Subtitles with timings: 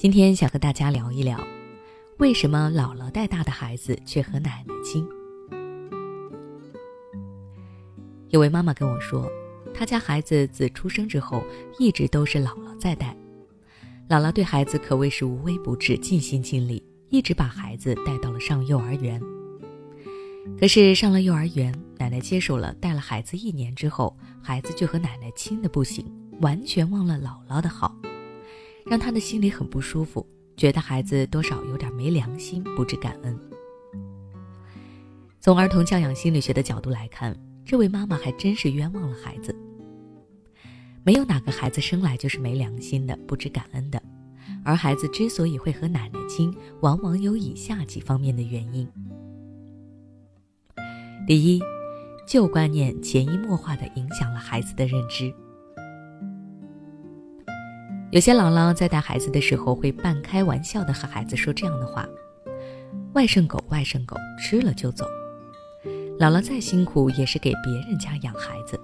[0.00, 1.44] 今天想和大家聊一聊，
[2.18, 5.04] 为什么姥姥带大的孩子却和奶奶亲？
[8.28, 9.28] 有位妈妈跟我说，
[9.74, 11.42] 她家孩子自出生之后
[11.80, 13.12] 一直都是姥姥在带，
[14.08, 19.20] 姥姥对孩子可谓是无微不至、尽心尽力，一直把孩子带到了上幼儿园。
[20.60, 26.06] 可是上了幼儿园，奶奶接手了带了孩子一年之后，孩子就和奶奶亲的不行，
[26.40, 27.92] 完全忘了姥姥的好。
[28.88, 33.38] 让他的心里很不舒服，觉得孩子多少有点没良心，不知感恩。
[35.40, 39.54] 从儿童教养心理学的角度来看，这位妈妈还真是冤枉了孩子。
[41.04, 44.02] 没有哪个孩子生来就是没良心的、不知感恩的，
[44.64, 48.88] 而孩子之所以会和奶奶亲，往往有以下几方面的原因：
[51.26, 51.62] 第一，
[52.26, 55.32] 旧观念潜移默化地影响了孩子的认知。
[58.10, 62.08] 有些姥姥在带孩子的时候，会半开玩笑的和孩子说这样的话
[63.12, 65.04] ：“外甥狗，外甥狗，吃了就走。”
[66.18, 68.80] 姥姥再辛苦也是给别人家养孩子，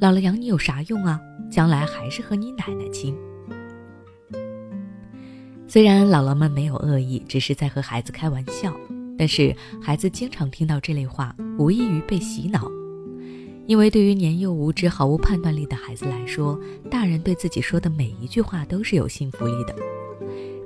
[0.00, 1.20] 姥姥养你有啥用啊？
[1.50, 3.12] 将来还是和你奶奶亲。
[5.66, 8.72] 虽然姥姥们没有恶意，只是在和孩子开玩笑，
[9.18, 12.70] 但是孩子经常听到这类话，无异于被洗脑。
[13.66, 16.60] 因为对于年幼无知、毫无判断力的孩子来说，
[16.90, 19.74] 大人对自己说的每一句话都是有信服力的，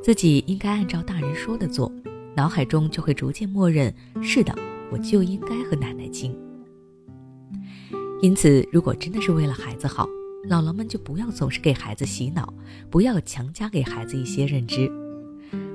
[0.03, 1.93] 自己应该按照大人说的做，
[2.35, 4.55] 脑海中就会逐渐默认：是的，
[4.91, 6.35] 我就应该和奶奶亲。
[8.23, 10.09] 因此，如果真的是为了孩子好，
[10.49, 12.53] 姥姥们就不要总是给孩子洗脑，
[12.91, 14.91] 不要强加给孩子一些认知，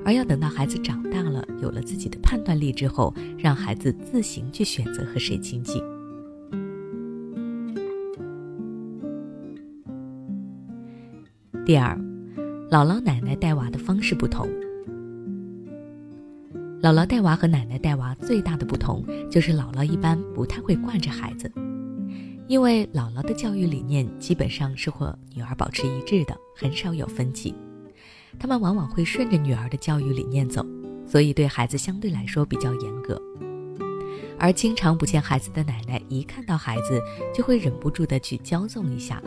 [0.04, 5.80] 而要等到孩子长大了，有了自己的判断力之后，让孩子自行去选择和谁亲近。
[11.64, 11.96] 第二，
[12.72, 14.48] 姥姥奶奶带娃的方式不同。
[16.82, 21.48] 姥姥带娃和奶奶带娃最大的不同就是，姥姥一般不太会惯着孩子，
[22.48, 27.54] 因为姥姥的教育理念基本上是和女儿保持一致的，很少有分歧。
[28.40, 30.66] 他们往往会顺着女儿的教育理念走，
[31.06, 33.22] 所以对孩子相对来说比较严格。
[34.36, 37.00] 而经常不见孩子的奶奶，一看到孩子
[37.32, 39.22] 就会忍不住的去骄纵一下。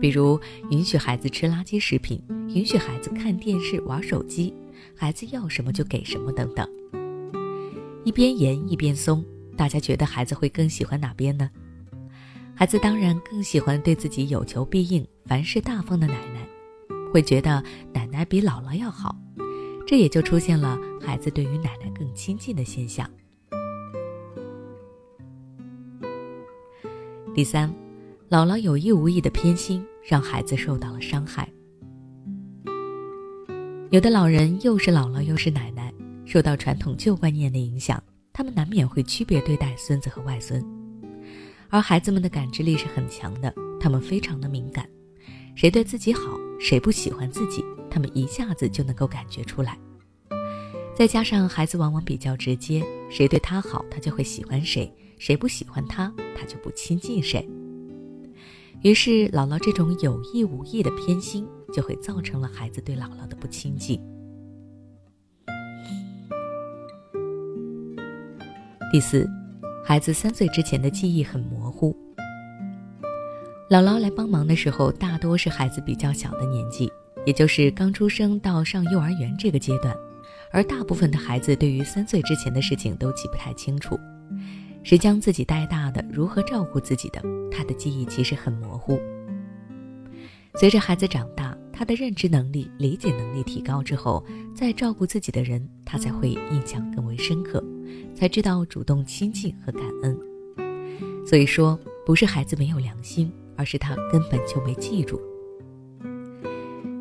[0.00, 4.54] 比如允许孩子吃垃圾食品，允许孩子看电视、玩手机，
[4.96, 6.68] 孩子要什么就给什么等等。
[8.04, 9.24] 一边严一边松，
[9.56, 11.50] 大家觉得孩子会更喜欢哪边呢？
[12.54, 16.48] 孩子当然更喜欢对自己有求必应、凡事大方的奶奶，
[17.12, 19.16] 会觉得奶奶比姥姥要好，
[19.86, 23.08] 这也就出现了孩子对于奶奶更亲近的现象。
[27.34, 27.87] 第三。
[28.30, 31.48] 姥姥有意无意的偏心，让孩子受到了伤害。
[33.88, 35.90] 有的老人又是姥姥又是奶奶，
[36.26, 40.62] 受到传统旧观念的影响，他们难免会区别对待孙子和外孙。
[41.70, 43.50] 而孩子们的感知力是很强的，
[43.80, 44.86] 他们非常的敏感，
[45.54, 49.78] 谁对自己好，谁不喜欢自己，他们一下子就能够感觉出来。
[50.94, 54.86] 再加上孩子往往比较直接，谁对他好，他就会喜欢谁；
[55.18, 57.48] 谁不喜欢他，他就不亲近谁。
[58.82, 64.00] 于是，姥姥这种有意无意的偏心，就会造成了孩子对姥姥的不亲近。
[68.92, 69.28] 第四，
[69.84, 71.94] 孩子三岁之前的记忆很模糊。
[73.68, 76.88] 姥姥来帮忙的时候，大多是孩子比较小的年纪，
[77.26, 79.92] 也就是刚出生到上幼儿园这个阶段，
[80.52, 83.98] 而大部分的孩子对于三岁之前的事情都记不太清楚。
[84.88, 88.98] 谁将自己带大的，如何照顾自己的，他的记忆其实很模糊。
[90.54, 97.62] 随着孩子长大，他的认知能力、理解能力提高之后，再照顾自己的人，他才会印象更为深刻，
[98.14, 100.18] 才知道主动亲近和感恩。
[101.26, 105.20] 所以说，不是孩子没有良心，而是他根本就没记住。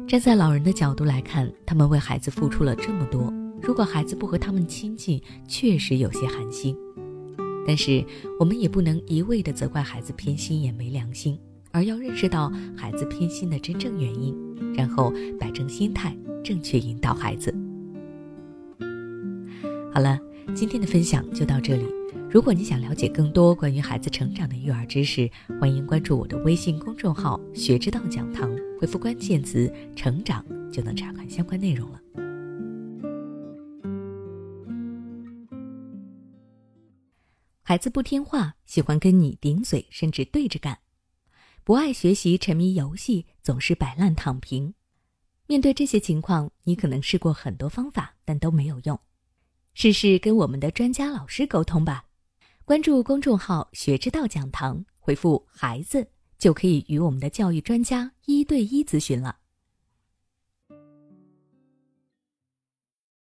[0.05, 6.75] 站在老人的角度来看，他们为孩子付出了这么多，如果孩子不和他们亲近，确实有些寒心。
[7.67, 8.01] 但是
[8.39, 11.37] 我们也不能一味的责怪孩子偏心也没良心，
[11.71, 14.33] 而要认识到孩子偏心的真正原因，
[14.73, 17.53] 然后摆正心态，正确引导孩子。
[19.93, 20.17] 好了，
[20.55, 21.83] 今天的分享就到这里。
[22.29, 25.29] 如果你想了解更多关于孩子成长的育儿知识，
[25.59, 28.49] 欢迎关注我的微信公众号“学之道讲堂”，
[28.79, 32.01] 回复关键词“成长”就能查看相关内容了。
[37.69, 40.77] 孩子不听话，喜欢跟你顶嘴，甚至对着干；
[41.65, 44.73] 不爱学习，沉迷游戏，总是摆烂躺平。
[45.47, 48.97] 面对这些情况，你可能试过很多方法，但都没有用。
[49.73, 52.05] 试试跟我们的专家老师沟通吧。
[52.63, 56.07] 关注公众号“学之道讲堂”，回复“孩子”
[56.39, 59.39] 就可以与我们的教育专家一对一咨询了。